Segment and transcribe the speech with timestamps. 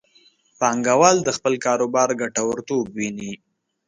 [0.59, 3.33] پانګوال د خپل کاروبار ګټورتوب ویني.